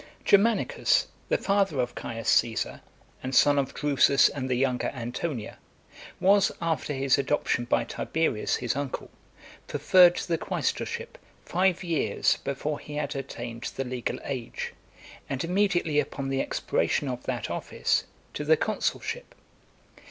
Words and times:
Germanicus, 0.25 1.05
the 1.29 1.37
father 1.37 1.79
of 1.79 1.93
Caius 1.93 2.27
Caesar, 2.27 2.81
and 3.21 3.35
son 3.35 3.59
of 3.59 3.71
Drusus 3.75 4.29
and 4.29 4.49
the 4.49 4.55
younger 4.55 4.87
Antonia, 4.95 5.59
was, 6.19 6.51
after 6.59 6.91
his 6.91 7.19
adoption 7.19 7.65
by 7.65 7.83
Tiberius, 7.83 8.55
his 8.55 8.75
uncle, 8.75 9.11
preferred 9.67 10.15
to 10.15 10.27
the 10.27 10.39
quaestorship 10.39 11.19
five 11.45 11.83
years 11.83 12.37
before 12.37 12.79
he 12.79 12.95
had 12.95 13.15
attained 13.15 13.65
the 13.75 13.83
legal 13.83 14.17
age, 14.23 14.73
and 15.29 15.43
immediately 15.43 15.99
upon 15.99 16.29
the 16.29 16.41
expiration 16.41 17.07
of 17.07 17.21
that 17.25 17.51
office, 17.51 18.05
to 18.33 18.43
the 18.43 18.57
consulship. 18.57 19.35